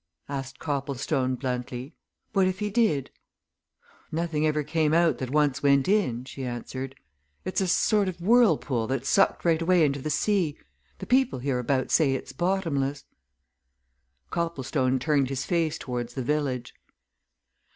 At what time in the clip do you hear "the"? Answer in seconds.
10.01-10.09, 10.97-11.05, 16.15-16.23